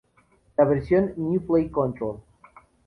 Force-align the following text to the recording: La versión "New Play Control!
La 0.57 0.65
versión 0.65 1.13
"New 1.15 1.45
Play 1.45 1.69
Control! 1.69 2.19